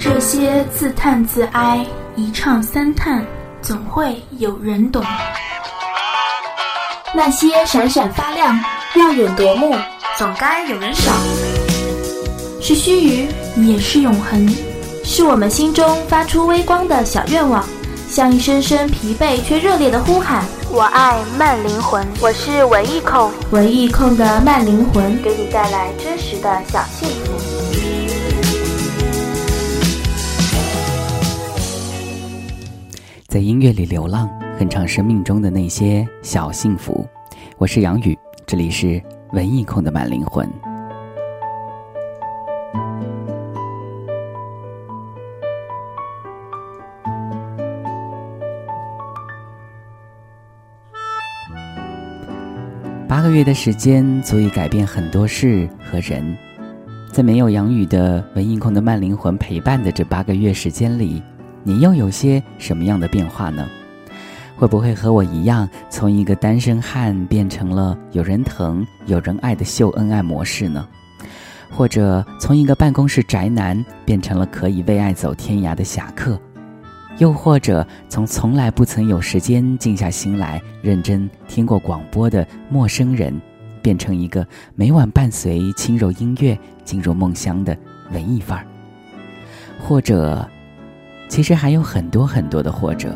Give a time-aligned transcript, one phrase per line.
[0.00, 3.26] 这些自叹自哀，一唱三叹，
[3.60, 5.04] 总会有人懂。
[7.12, 8.56] 那些闪闪发亮、
[8.94, 9.74] 耀眼夺目，
[10.16, 11.12] 总该有人赏。
[12.60, 13.28] 是须臾，
[13.64, 14.48] 也是永恒，
[15.04, 17.64] 是我们心中发出微光的小愿望，
[18.08, 20.44] 像一声声疲惫却热烈的呼喊。
[20.70, 27.57] 我爱慢灵魂，我是文艺控，文艺控的慢灵魂，给你带来真实的小幸福。
[33.28, 34.26] 在音乐里流浪，
[34.58, 37.06] 哼唱生命中的那些小幸福。
[37.58, 40.50] 我是杨宇，这里是文艺控的慢灵魂。
[53.06, 56.34] 八个月的时间足以改变很多事和人，
[57.12, 61.22] 在没有杨宇的文艺控的慢灵魂陪伴的这八个月时间里，
[61.62, 63.68] 你又有些什么样的变化呢？
[64.56, 70.88] 会不会和我一样，从一个单身汉变成了有人疼、有人爱的秀恩爱模式呢？
[71.70, 76.40] 或者从一个办公室宅男变成了可以为爱走天涯的侠客？
[77.18, 83.40] 又或者从从来不曾有时间静下心来认真听过广播的陌生人，
[83.82, 87.76] 变成一个每晚伴随轻柔音乐进入梦乡的
[88.12, 88.66] 文艺范儿？
[89.80, 90.48] 或者，
[91.28, 93.14] 其实还有很多很多的或者。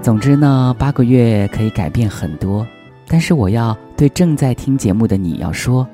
[0.00, 2.66] 总之呢，八个月可以改变很多，
[3.06, 5.86] 但是我要对正在听节目的你要说，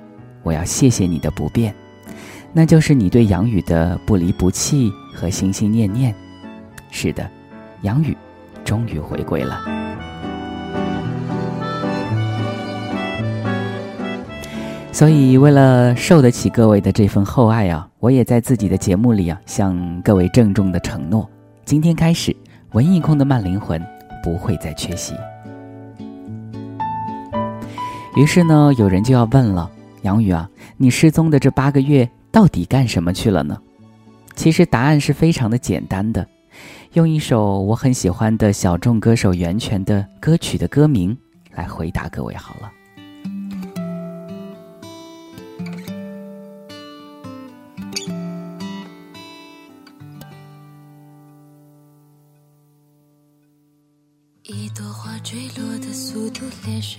[0.42, 1.74] 我要谢谢你的不变。
[2.52, 6.14] 那就是你对杨宇的不离不弃和心心念念。
[6.90, 7.28] 是的，
[7.82, 8.16] 杨宇
[8.64, 9.60] 终于回归了。
[14.98, 21.30] 所以，为了受得起各位的这份厚爱啊，我也在自己的节目里啊，向各位郑重的承诺：
[21.64, 22.34] 今天开始，
[22.72, 23.80] 文艺控的慢灵魂
[24.24, 25.14] 不会再缺席。
[28.16, 29.70] 于是呢，有人就要问了：
[30.02, 32.10] 杨宇啊，你失踪的这八个月。
[32.32, 33.56] 到底干什么去了呢？
[34.34, 36.26] 其实答案是非常的简单的，
[36.94, 41.16] 用一首我很喜欢的小众歌手袁泉的歌曲的歌名
[41.54, 42.68] 来回答各位好了。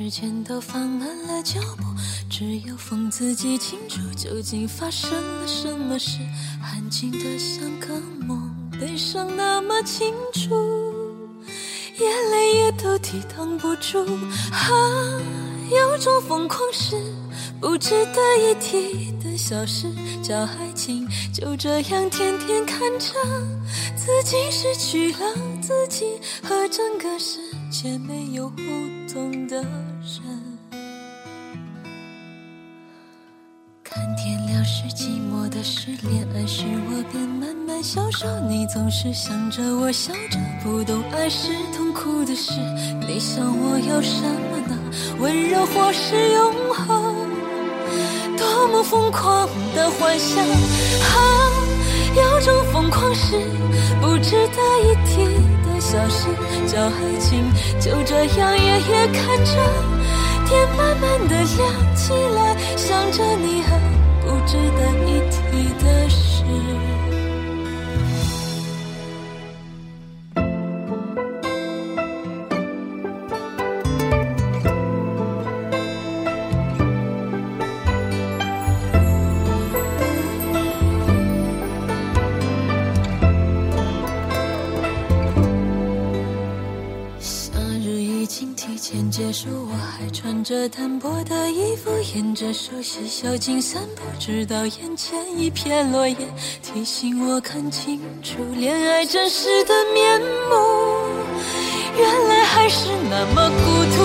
[0.02, 1.84] 时间都放慢了脚步。
[2.30, 6.20] 只有风自己清楚，究竟发生了什么事？
[6.64, 8.50] 安静的像个梦，
[8.80, 10.56] 悲伤那么清楚，
[11.98, 14.00] 眼泪也都抵挡不住。
[14.54, 14.70] 啊，
[15.70, 16.96] 有种疯狂是
[17.60, 19.86] 不值得一提的小事，
[20.24, 23.14] 叫爱情，就这样天天看着
[23.98, 26.06] 自己失去了自己，
[26.42, 27.59] 和整个世界
[28.00, 28.56] 没有互
[29.13, 29.68] 动的人。
[33.84, 38.28] 看天亮是寂寞的事，恋爱时我便慢慢消瘦。
[38.50, 42.53] 你总是想着我笑着，不懂爱是痛苦的事。
[43.07, 44.75] 你想我要什么呢？
[45.19, 47.16] 温柔或是永恒？
[48.36, 50.44] 多么疯狂的幻想！
[50.44, 51.18] 啊，
[52.16, 53.38] 有种疯狂是
[54.01, 55.24] 不值得一提
[55.80, 56.28] 小事，
[56.68, 57.44] 叫爱情
[57.80, 59.52] 就这样夜夜看着
[60.46, 63.80] 天慢慢的亮起来，想着你和。
[64.22, 65.40] 不值得一提
[65.84, 66.44] 的事。
[88.92, 96.18] 天结束，我还穿着单薄的衣服，沿着熟悉小径散步，直到眼前一片落叶，
[96.63, 100.56] 提醒我看清楚恋爱真实的面目。
[102.00, 104.02] 原来还是那么孤独，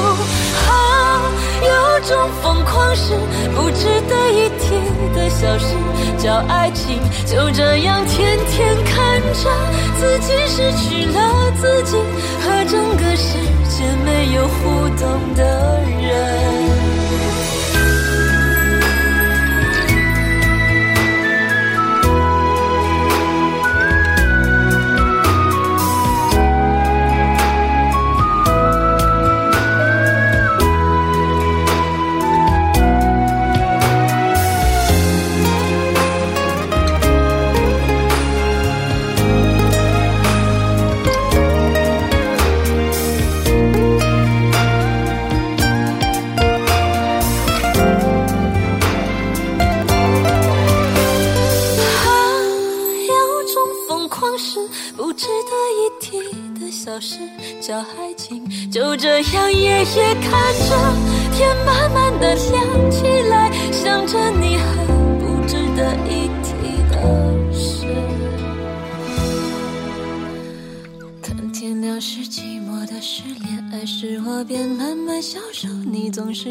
[0.69, 1.33] 啊，
[1.63, 3.15] 有种疯狂是
[3.57, 4.75] 不值得一体
[5.15, 5.75] 的小事，
[6.19, 9.51] 叫爱情，就这样天天看着
[9.99, 11.97] 自己失去了自己
[12.41, 13.85] 和整个世界。
[14.05, 16.84] 没有互动的人。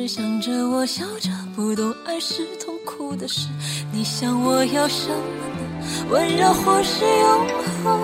[0.07, 3.47] 想着我笑着，不懂爱是痛苦的事。
[3.91, 5.59] 你想我要什么呢？
[6.09, 7.47] 温柔或是永
[7.83, 8.02] 恒？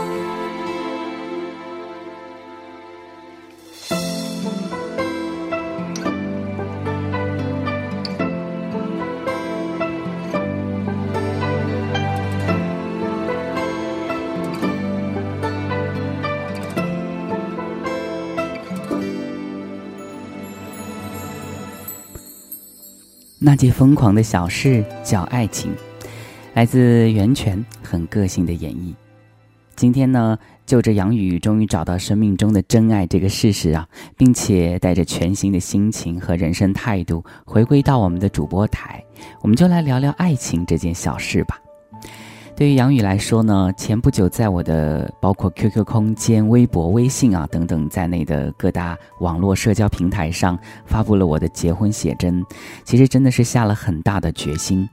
[23.50, 25.74] 那件疯狂的小事叫爱情，
[26.54, 28.94] 来自袁泉，很个性的演绎。
[29.76, 30.38] 今天呢，
[30.68, 39.04] 就着杨宇终于找到生命中的真爱这个事实啊，并且带着全新的心情和人生态度回归到我们的主播台，
[39.42, 41.60] 我们就来聊聊爱情这件小事吧。
[42.60, 52.46] 对于杨宇来说呢，前不久在我的包括 QQ 空间、微博、微信啊等等在内的各大网络社交平台上发布了我的结婚写真，
[52.84, 54.90] 其实真的是下了很大的决心。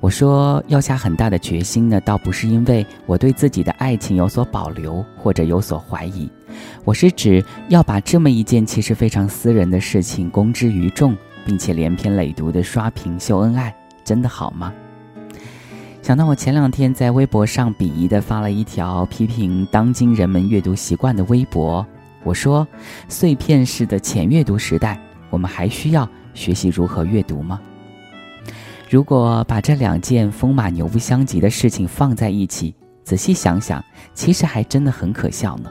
[0.00, 6.30] 我说要下很大的决心呢，倒不是因为我对自己的爱情有所保留或者有所怀疑，
[6.82, 11.14] 我是指要把这么一件其实非常私人的事情公之于众，
[11.44, 14.72] 并且连篇累牍的刷屏秀恩爱，真的好吗？
[16.06, 21.84] 想到我前两天在微博上鄙夷的发了一条批评当今人们阅读习惯的微博，
[22.22, 22.64] 我说：
[23.08, 25.00] 碎片式的浅阅读时代，
[25.30, 27.60] 我们还需要学习如何阅读吗？
[28.88, 35.68] 如果把这两件风马牛不相及的事情放在一起，仔细想想，其实还真的很可笑呢。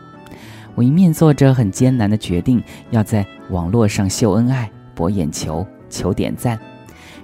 [0.76, 2.62] 我一面做着很艰难的决定，
[2.92, 6.60] 要在网络上秀恩爱、博眼球、求点赞，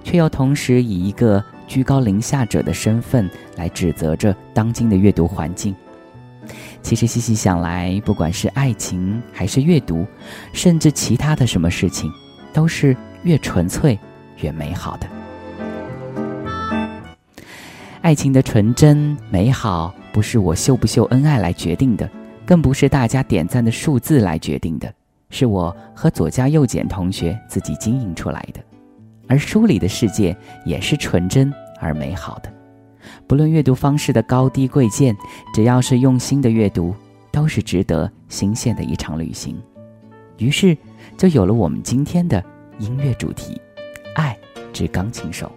[0.02, 1.44] 却又同时以一个。
[1.72, 5.74] 居高临下者的身份来指责着当今的阅读环境，
[6.82, 10.06] 其实细细想来，不管是爱情还是阅读，
[10.52, 12.12] 甚至其他的什么事情，
[12.52, 13.98] 都是越纯粹
[14.42, 15.06] 越美好的。
[18.02, 22.06] 爱情的纯真美好，不是我秀不秀恩爱来决定的，
[22.44, 24.92] 更不是大家点赞的数字来决定的，
[25.30, 28.60] 是我和左加右减同学自己经营出来的。
[29.32, 30.36] 而书里的世界
[30.66, 31.50] 也是纯真。
[31.80, 32.52] 而美好的，
[33.26, 35.16] 不论阅读方式的高低贵贱，
[35.54, 36.94] 只要是用心的阅读，
[37.30, 39.58] 都是值得新鲜的一场旅行。
[40.36, 40.76] 于是，
[41.16, 42.44] 就有了我们今天的
[42.78, 43.58] 音乐主题——
[44.14, 44.36] 爱
[44.70, 45.50] 之钢琴手。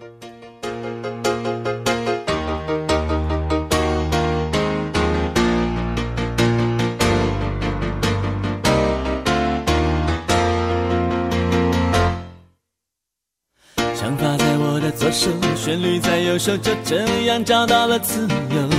[15.12, 18.69] 旋律在右手，就这样找到了自由。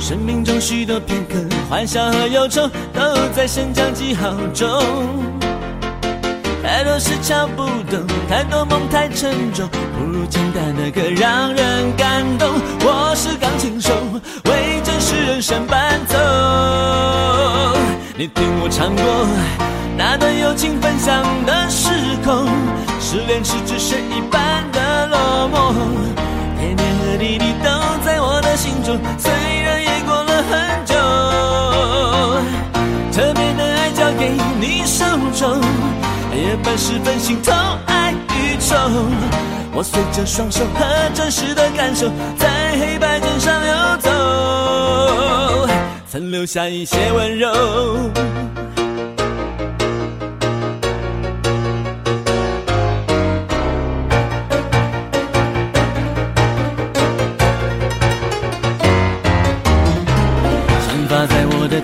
[0.00, 3.00] 生命中许多片刻，欢笑和忧愁，都
[3.34, 4.68] 在升降记号中。
[6.62, 12.48] 太多事敲不动，太多梦太沉重，不如简单的歌让人感动。
[12.80, 13.92] 我是钢琴手，
[14.44, 16.16] 为真实人生伴奏。
[18.16, 19.04] 你听我唱过
[19.96, 21.88] 那段友情分享的时
[22.22, 22.46] 空，
[23.00, 25.06] 失恋时只剩一半的。
[25.06, 25.72] 落寞，
[26.58, 27.70] 点点和滴滴都
[28.04, 30.94] 在我的心中，虽然也过了很久。
[33.12, 35.60] 特别的爱交给你手中，
[36.34, 37.54] 夜半时分心痛
[37.86, 38.76] 爱与愁。
[39.72, 40.84] 我随着双手和
[41.14, 44.10] 真实的感受，在黑白键上游走，
[46.10, 47.50] 曾留下一些温柔。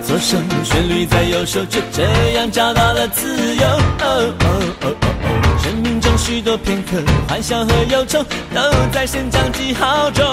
[0.05, 3.65] 左手旋律在右手，就这样找到了自由。
[3.65, 4.45] 哦哦
[4.81, 8.21] 哦哦哦生命中许多片刻，欢笑和忧愁
[8.53, 10.25] 都在升降记号中。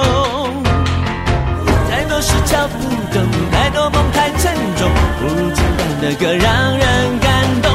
[1.88, 2.78] 太多事敲不
[3.12, 3.22] 懂，
[3.52, 7.70] 太多梦太沉重，不如简单的歌让人感动。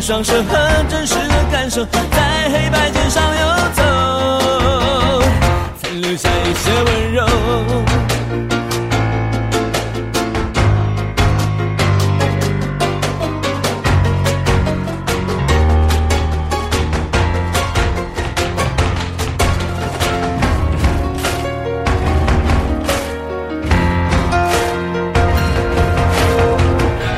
[0.00, 3.82] 双手和真实的感受，在黑白键上游走，
[5.82, 7.26] 残留下一些温柔。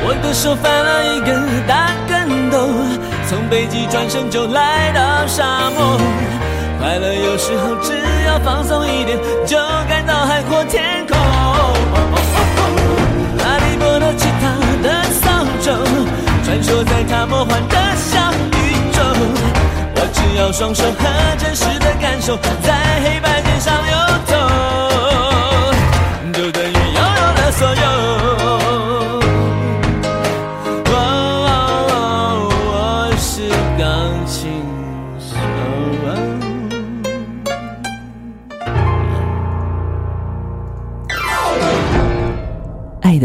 [0.05, 1.31] 我的手翻了一个
[1.65, 1.92] 大，
[3.33, 5.97] 从北极转身就来到沙漠。
[6.79, 7.97] 快乐有时候只
[8.27, 9.57] 要放松一点，就
[9.89, 11.17] 感到海阔天空。
[13.43, 15.31] 阿利波的吉他的扫
[15.63, 15.73] 帚，
[16.45, 18.55] 穿梭在他魔幻的小宇
[18.93, 19.01] 宙。
[19.95, 22.71] 我只要双手和真实的感受，在
[23.03, 23.93] 黑白键上游
[24.27, 24.35] 走，
[26.33, 28.02] 就等于拥有了所有。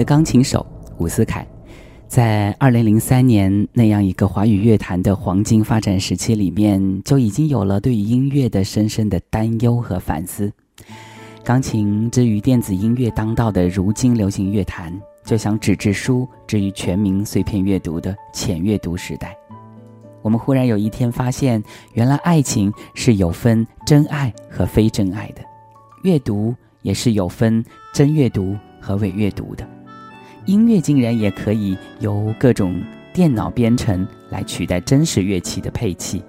[0.09, 0.65] 钢琴手
[0.97, 1.47] 伍思凯，
[2.07, 10.51] 在二零零三年那样一个华语乐坛的黄金发展时期里面，就已经有了对于音乐的深深的担忧和反思。
[11.45, 19.37] 钢琴之于电子音乐当道的如今流行乐坛，就像纸质书之于全民碎片阅读的浅阅读时代。
[20.23, 21.63] 我们忽然有一天发现，
[21.93, 25.43] 原来爱情是有分真爱和非真爱的，
[26.03, 27.63] 阅读也是有分
[27.93, 29.69] 真阅读和伪阅读的。
[30.49, 36.23] 音乐竟然也可以由各种电脑编程来取代真实乐器的配器，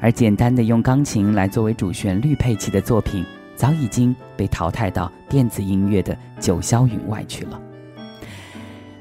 [0.00, 3.24] 而简单的用钢琴来作为主旋律配器的作品，
[3.56, 7.60] 早已经被淘汰到电子音乐的九霄云外去了。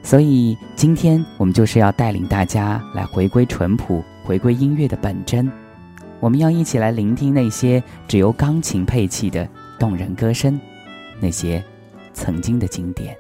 [0.02, 5.48] 所以今天我们就是要带领大家来回归淳朴，回归音乐的本真。
[6.20, 10.60] 我们要一起来聆听那些只由钢琴配器的动人歌声，
[11.20, 11.64] 那些
[12.12, 13.16] 曾经的经典。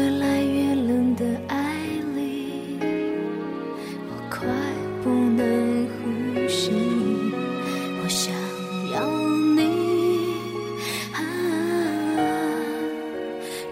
[0.00, 1.76] 越来越冷的爱
[2.16, 2.78] 里
[4.08, 4.46] 我快
[5.04, 6.72] 不能呼吸
[8.02, 8.32] 我想
[8.94, 9.06] 要
[9.54, 9.60] 你。
[11.12, 11.20] 啊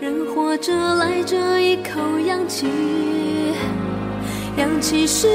[0.01, 2.67] 人活着赖着一口氧气
[4.59, 5.29] 氧气是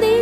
[0.00, 0.19] 你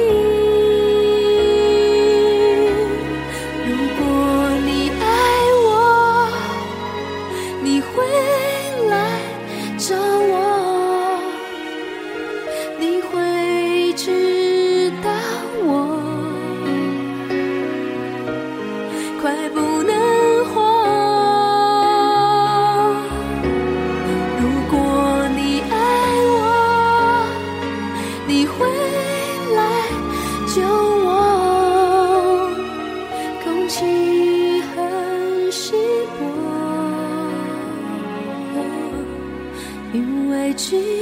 [30.60, 30.66] 有
[31.04, 31.08] 我
[33.44, 33.76] 空气
[34.74, 35.72] 很稀
[36.18, 36.20] 薄
[39.92, 40.97] 因为寂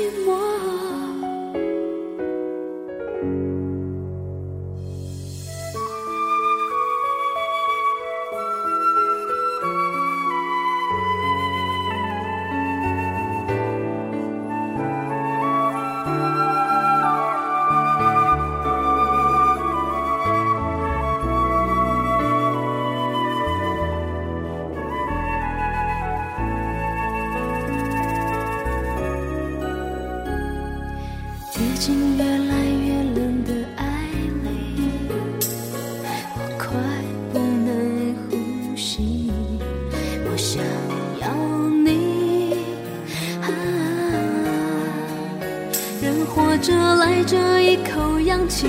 [46.27, 48.67] 活着来这一口氧气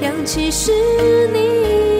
[0.00, 0.72] 氧气是
[1.32, 1.99] 你。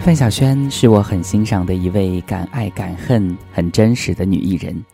[0.00, 4.84] 范晓萱是我很欣赏的一位敢爱敢恨、很真实的女艺人。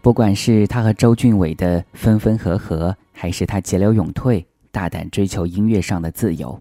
[0.00, 6.60] 不管是她和周俊伟的分分合合，还是她急流勇退、大胆追求音乐上的自由，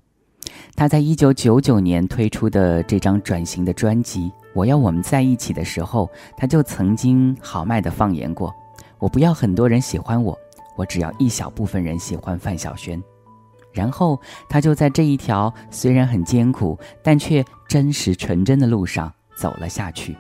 [0.75, 8.53] 他在一九九九年推出的这张转型的专辑《我要我们在一起》的时候，他就曾经豪迈地放言过
[8.99, 10.37] ：“我不要很多人喜欢我，
[10.75, 13.01] 我只要一小部分人喜欢范晓萱。”
[13.73, 20.17] 然后他就在这一条虽然很艰苦，但却真实纯真的路上走了下去。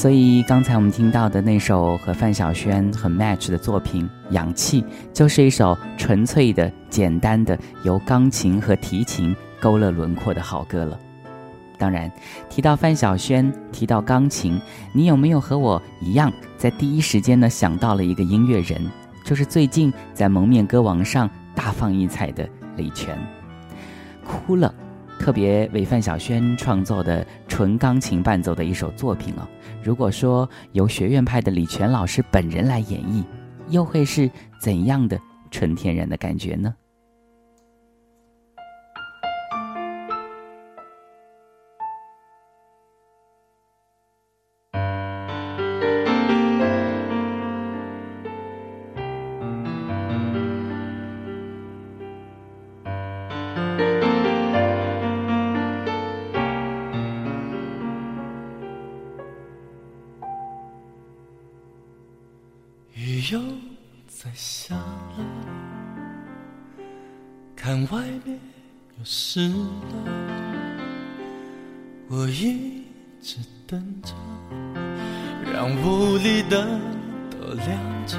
[0.00, 4.80] 所以刚才我们听到的那首和范晓萱很 match 的作品《氧气》，
[5.12, 10.98] 就是一首纯粹的、简单的，由钢琴和提琴勾勒轮廓的好歌了。
[11.76, 12.10] 当然，
[12.48, 14.58] 提到范晓萱，提到钢琴，
[14.94, 18.80] 你有没有和我一样，在第一时间呢想到了一个音乐人？
[19.22, 23.18] 就是最近在蒙面歌王上大放异彩的李泉，
[24.26, 24.74] 哭了，
[25.20, 29.46] 特别为范晓萱创作的纯钢琴伴奏的一首作品哦。
[29.82, 33.22] 如果说由学院派的李泉老师本人来演绎，
[33.68, 36.74] 又会是怎样的纯天然的感觉呢？
[63.30, 63.40] 又
[64.08, 65.24] 在下了，
[67.54, 68.36] 看外面
[68.98, 69.56] 又湿了，
[72.08, 72.82] 我一
[73.22, 73.36] 直
[73.68, 74.12] 等着，
[75.52, 76.80] 让屋里灯
[77.30, 78.18] 都亮着，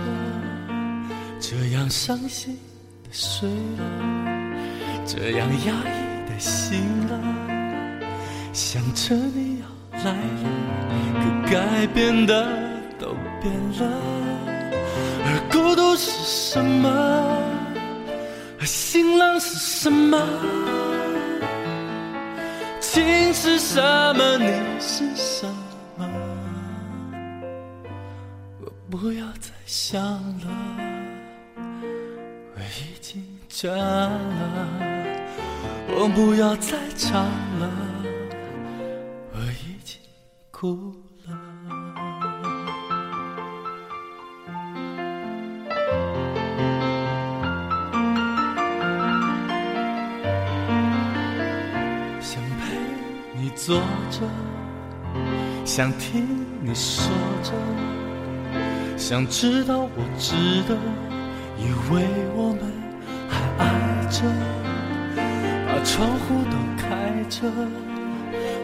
[1.41, 2.58] 这样伤心
[3.04, 3.84] 的睡了，
[5.06, 7.19] 这样压抑的醒了，
[8.54, 9.65] 想着你要
[10.06, 10.45] 来了，
[11.19, 12.47] 可改变的
[12.97, 14.20] 都变了，
[15.71, 16.89] 孤独是什么？
[18.60, 20.17] 而心冷是什么？
[22.81, 23.81] 情是什
[24.17, 24.38] 么？
[24.38, 25.47] 你是什
[25.95, 26.10] 么？
[28.60, 30.03] 我不要再想
[30.41, 30.47] 了，
[31.55, 34.12] 我已经倦了。
[35.95, 37.23] 我不要再唱
[37.62, 37.71] 了，
[39.34, 39.97] 我已经
[40.51, 41.00] 哭。
[53.71, 53.79] 坐
[54.10, 54.19] 着，
[55.63, 56.27] 想听
[56.60, 57.10] 你说
[57.41, 57.53] 着，
[58.97, 60.36] 想知道我值
[60.67, 60.75] 得，
[61.57, 62.03] 以为
[62.36, 62.60] 我们
[63.29, 63.69] 还爱
[64.10, 64.23] 着，
[65.67, 66.84] 把窗户都开
[67.29, 67.47] 着，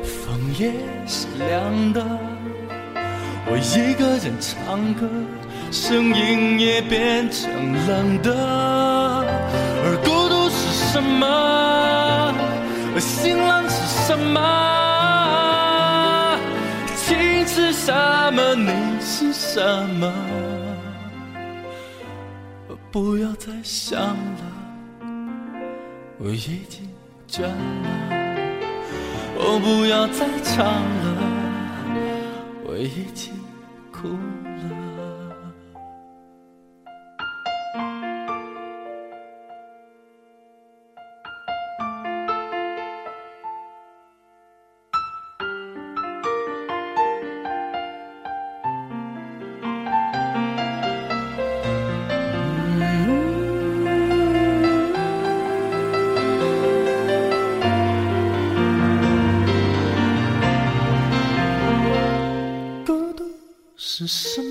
[0.03, 0.73] 风也
[1.07, 2.03] 是凉的，
[3.45, 5.07] 我一个人唱歌，
[5.71, 7.49] 声音也变成
[7.87, 8.35] 冷的，
[9.85, 12.35] 而孤独是什么？
[12.93, 14.86] 而心冷是什么？
[17.87, 17.93] 什
[18.33, 18.53] 么？
[18.53, 20.13] 你是什么？
[22.67, 24.43] 我不要再想了，
[26.17, 26.85] 我已经
[27.29, 27.53] 倦了。
[29.37, 31.07] 我，不要再唱了，
[32.65, 33.33] 我已经
[33.89, 34.46] 哭了。
[64.07, 64.46] 是什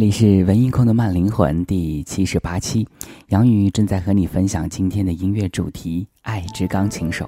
[0.00, 2.88] 这里是文艺控的慢灵魂第七十八期，
[3.28, 7.26] 杨宇正在和你分享今天的音乐主题《爱之钢琴手》。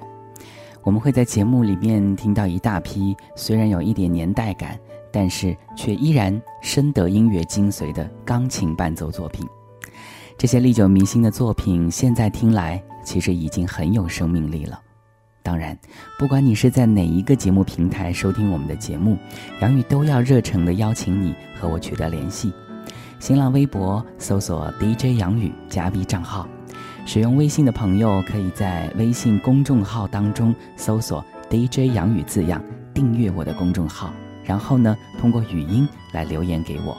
[0.81, 4.75] 我们会在节目里面听到一大批虽然有一点年代感，
[5.11, 9.47] 但是却依然深得音乐精髓的钢琴伴奏作品。
[10.35, 14.81] 这些历久弥新的作品，现在听来其实已经很有生命力了。
[15.43, 15.77] 当然，
[16.17, 19.15] 不管你是在哪一个节目平台收听我们的节目，
[19.61, 22.51] 杨宇都要热诚地邀请你和我取得联系。
[23.23, 26.45] 新浪微博搜索 DJ 杨宇加 V 账号，
[27.05, 32.61] 使用微信的朋友可以在微信公众号当中搜索 DJ 杨宇字样，
[32.93, 36.97] 订阅我的公众号，然后呢，通过语音来留言给我。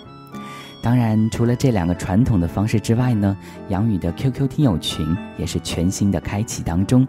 [0.82, 3.37] 当然，除了这两个传统的方式之外呢，
[3.68, 7.06] 杨宇的 QQ 听友群也是全新的开启当中，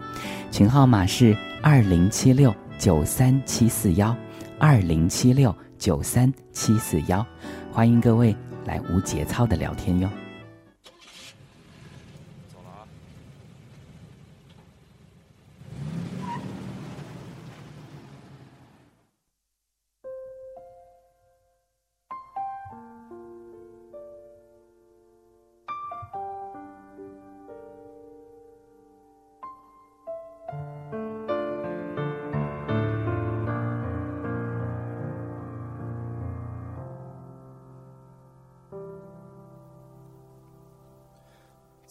[0.50, 4.14] 群号码是二零七六九三七四幺，
[4.58, 7.26] 二零七六九三七四幺，
[7.72, 10.10] 欢迎各位来无节操的聊天哟。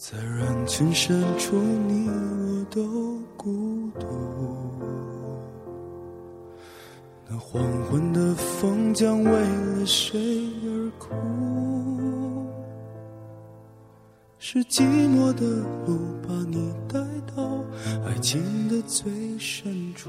[0.08, 4.06] 在人群深处，你我都孤独。
[7.28, 11.12] 那黄昏的风将为了谁而哭？
[14.38, 15.44] 是寂寞的
[15.84, 17.00] 路把你带
[17.34, 17.64] 到
[18.06, 20.08] 爱情的最深处，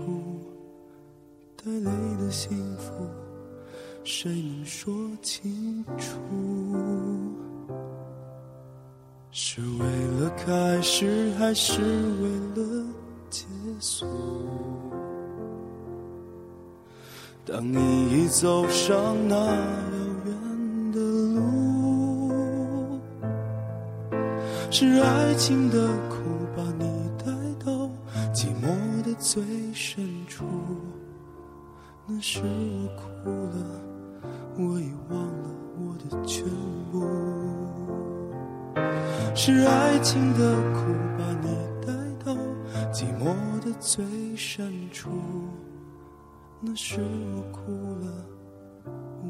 [1.56, 2.92] 带泪的幸福，
[4.04, 6.20] 谁能说清楚？
[9.32, 9.86] 是为
[10.20, 12.86] 了开始，还是为了
[13.30, 13.46] 结
[13.80, 14.06] 束？
[17.46, 17.78] 当你
[18.12, 19.46] 已走上那遥
[20.26, 23.00] 远的路，
[24.70, 26.18] 是爱情的苦
[26.56, 26.86] 把你
[27.18, 27.26] 带
[27.64, 27.90] 到
[28.34, 28.68] 寂寞
[29.04, 29.42] 的最
[29.74, 30.44] 深处。
[32.06, 33.82] 那时我哭了，
[34.58, 36.44] 我已忘了我的全
[36.92, 36.96] 部。
[39.40, 40.80] 是爱情的苦
[41.16, 41.94] 把你带
[42.26, 42.34] 到
[42.92, 44.04] 寂寞的最
[44.36, 45.12] 深处。
[46.60, 47.00] 那时
[47.36, 47.72] 我哭
[48.02, 48.26] 了，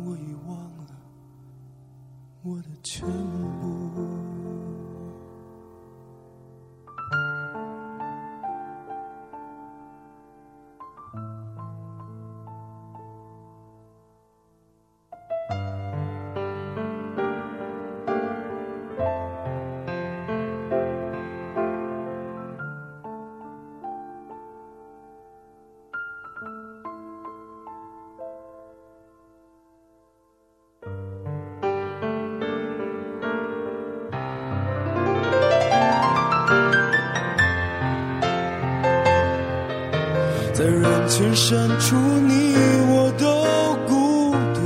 [0.05, 0.95] 我已忘了
[2.41, 4.46] 我的全部。
[41.19, 42.53] 人群深处，你
[42.91, 43.25] 我都
[43.87, 44.59] 孤独。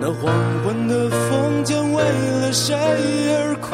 [0.00, 3.70] 那黄昏的风将为了谁而哭？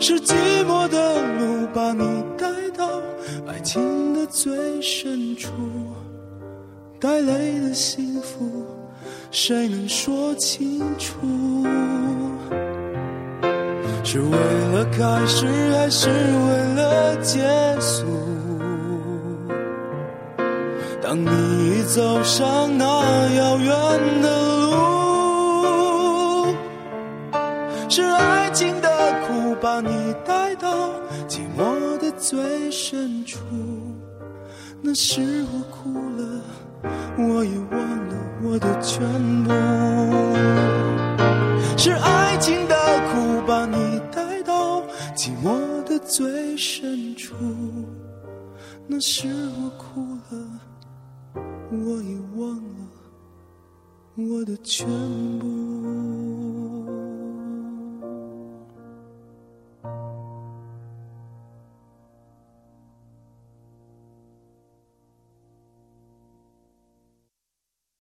[0.00, 2.88] 是寂寞的路把你带到
[3.46, 5.50] 爱情的最深处，
[6.98, 8.64] 带泪的幸福，
[9.30, 11.18] 谁能说清楚？
[14.04, 14.28] 是为
[14.74, 16.12] 了开始，还是为
[17.32, 17.40] 结
[17.80, 18.04] 束？
[21.00, 23.72] 当你走上那遥远
[24.20, 24.28] 的
[24.66, 24.76] 路，
[27.88, 28.88] 是爱情的
[29.22, 30.90] 苦把你带到
[31.26, 33.38] 寂寞的最深处。
[34.82, 35.22] 那时
[35.54, 36.22] 我哭了，
[37.16, 38.14] 我也忘了
[38.44, 39.00] 我的全
[39.44, 39.50] 部。
[41.78, 42.11] 是爱
[46.12, 47.34] 最深处。
[48.86, 50.60] 那时我哭了，
[51.70, 52.86] 我已忘了
[54.16, 54.86] 我的全
[55.38, 56.61] 部。